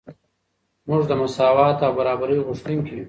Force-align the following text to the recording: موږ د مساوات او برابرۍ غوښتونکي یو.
موږ 0.87 1.01
د 1.07 1.11
مساوات 1.21 1.77
او 1.85 1.91
برابرۍ 1.99 2.37
غوښتونکي 2.47 2.89
یو. 2.93 2.99